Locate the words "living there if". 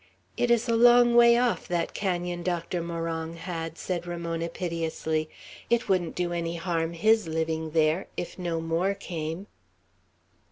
7.27-8.39